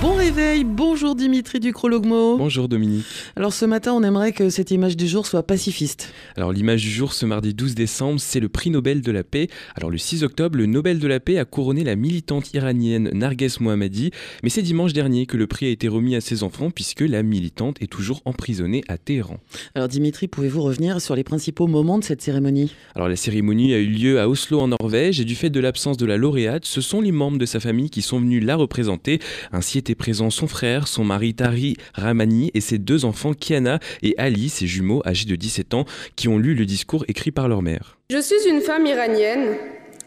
[0.00, 2.38] Bon réveil, bonjour Dimitri Ducrologmo.
[2.38, 3.04] Bonjour Dominique.
[3.36, 6.14] Alors ce matin, on aimerait que cette image du jour soit pacifiste.
[6.36, 9.48] Alors l'image du jour ce mardi 12 décembre, c'est le prix Nobel de la paix.
[9.74, 13.60] Alors le 6 octobre, le Nobel de la paix a couronné la militante iranienne Narges
[13.60, 14.10] Mohammadi,
[14.42, 17.22] mais c'est dimanche dernier que le prix a été remis à ses enfants puisque la
[17.22, 19.36] militante est toujours emprisonnée à Téhéran.
[19.74, 22.72] Alors Dimitri, pouvez-vous revenir sur les principaux moments de cette cérémonie?
[22.94, 25.98] Alors la cérémonie a eu lieu à Oslo en Norvège et du fait de l'absence
[25.98, 29.18] de la lauréate, ce sont les membres de sa famille qui sont venus la représenter.
[29.52, 34.14] Ainsi était présent son frère, son mari Tari Ramani et ses deux enfants Kiana et
[34.18, 35.84] Ali, ses jumeaux âgés de 17 ans,
[36.16, 37.98] qui ont lu le discours écrit par leur mère.
[38.10, 39.56] Je suis une femme iranienne,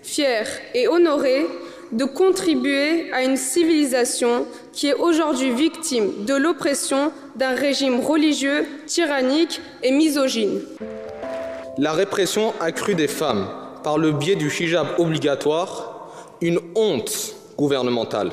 [0.02, 1.46] fière et honorée
[1.91, 9.62] de contribuer à une civilisation qui est aujourd'hui victime de l'oppression d'un régime religieux tyrannique
[9.84, 10.62] et misogyne.
[11.77, 13.48] La répression accrue des femmes
[13.84, 18.32] par le biais du hijab obligatoire, une honte gouvernementale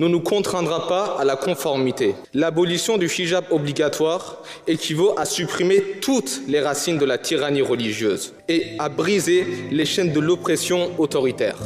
[0.00, 2.14] ne nous contraindra pas à la conformité.
[2.32, 8.76] L'abolition du hijab obligatoire équivaut à supprimer toutes les racines de la tyrannie religieuse et
[8.78, 11.58] à briser les chaînes de l'oppression autoritaire.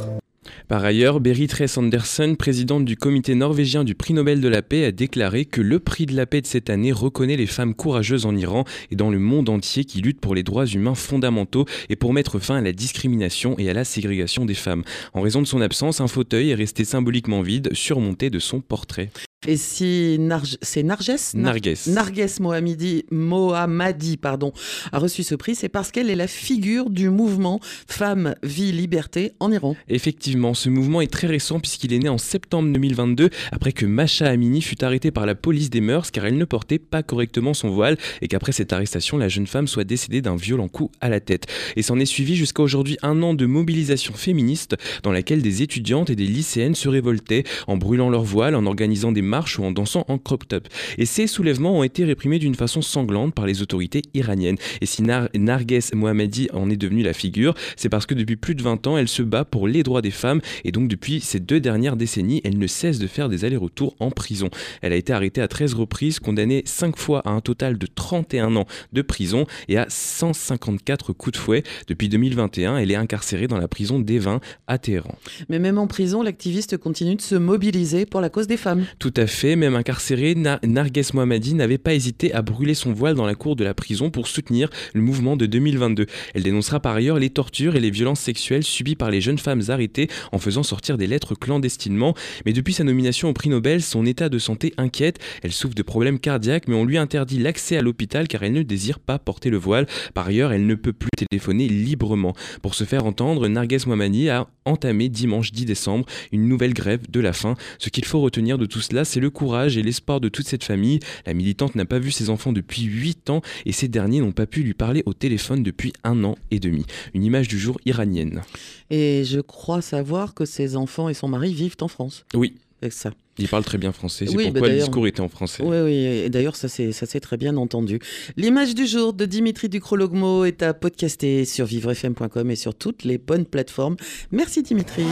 [0.67, 4.85] Par ailleurs, Berit Ress Andersen, présidente du comité norvégien du prix Nobel de la paix,
[4.85, 8.25] a déclaré que le prix de la paix de cette année reconnaît les femmes courageuses
[8.25, 11.95] en Iran et dans le monde entier qui luttent pour les droits humains fondamentaux et
[11.95, 14.83] pour mettre fin à la discrimination et à la ségrégation des femmes.
[15.13, 19.11] En raison de son absence, un fauteuil est resté symboliquement vide, surmonté de son portrait.
[19.47, 20.17] Et si
[20.63, 21.35] c'est Narges?
[21.35, 21.87] Narges.
[21.87, 24.51] Narges Mohammadi, Mohammadi pardon,
[24.91, 29.33] a reçu ce prix, c'est parce qu'elle est la figure du mouvement Femmes, Vie, Liberté
[29.39, 29.75] en Iran.
[29.87, 34.25] Effectivement, ce mouvement est très récent puisqu'il est né en septembre 2022 après que Masha
[34.25, 37.69] Amini fut arrêtée par la police des mœurs car elle ne portait pas correctement son
[37.69, 41.19] voile et qu'après cette arrestation, la jeune femme soit décédée d'un violent coup à la
[41.19, 41.45] tête.
[41.75, 46.09] Et s'en est suivi jusqu'à aujourd'hui un an de mobilisation féministe dans laquelle des étudiantes
[46.09, 49.21] et des lycéennes se révoltaient en brûlant leur voile, en organisant des
[49.57, 50.67] ou en dansant en crop top.
[50.97, 54.57] Et ces soulèvements ont été réprimés d'une façon sanglante par les autorités iraniennes.
[54.81, 58.63] Et si Narges Mohammadi en est devenue la figure, c'est parce que depuis plus de
[58.63, 61.59] 20 ans, elle se bat pour les droits des femmes et donc depuis ces deux
[61.59, 64.49] dernières décennies, elle ne cesse de faire des allers-retours en prison.
[64.81, 68.55] Elle a été arrêtée à 13 reprises, condamnée 5 fois à un total de 31
[68.55, 71.63] ans de prison et à 154 coups de fouet.
[71.87, 75.15] Depuis 2021, elle est incarcérée dans la prison d'Evin à Téhéran.
[75.49, 78.85] Mais même en prison, l'activiste continue de se mobiliser pour la cause des femmes.
[78.99, 83.25] Tout à fait, même incarcérée, Narges Mohammadi n'avait pas hésité à brûler son voile dans
[83.25, 86.05] la cour de la prison pour soutenir le mouvement de 2022.
[86.33, 89.61] Elle dénoncera par ailleurs les tortures et les violences sexuelles subies par les jeunes femmes
[89.67, 92.15] arrêtées en faisant sortir des lettres clandestinement.
[92.45, 95.19] Mais depuis sa nomination au prix Nobel, son état de santé inquiète.
[95.43, 98.63] Elle souffre de problèmes cardiaques, mais on lui interdit l'accès à l'hôpital car elle ne
[98.63, 99.87] désire pas porter le voile.
[100.13, 102.33] Par ailleurs, elle ne peut plus téléphoner librement.
[102.61, 107.19] Pour se faire entendre, Narges Mohammadi a entamé dimanche 10 décembre une nouvelle grève de
[107.19, 107.55] la faim.
[107.79, 110.63] Ce qu'il faut retenir de tout cela, c'est le courage et l'espoir de toute cette
[110.63, 110.99] famille.
[111.25, 114.45] La militante n'a pas vu ses enfants depuis 8 ans et ces derniers n'ont pas
[114.45, 116.85] pu lui parler au téléphone depuis un an et demi.
[117.13, 118.41] Une image du jour iranienne.
[118.89, 122.25] Et je crois savoir que ses enfants et son mari vivent en France.
[122.33, 122.55] Oui.
[122.83, 123.11] C'est ça.
[123.37, 125.63] Il parle très bien français, c'est pourquoi le discours était en français.
[125.63, 127.99] Oui, oui, et d'ailleurs, ça s'est très bien entendu.
[128.37, 133.17] L'image du jour de Dimitri Ducrologmo est à podcaster sur vivrefm.com et sur toutes les
[133.17, 133.95] bonnes plateformes.
[134.31, 135.03] Merci Dimitri.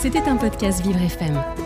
[0.00, 1.65] C'était un podcast Vivre FM.